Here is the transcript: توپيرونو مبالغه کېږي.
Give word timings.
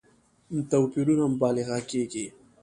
توپيرونو 0.69 1.25
مبالغه 1.33 1.77
کېږي. 1.89 2.25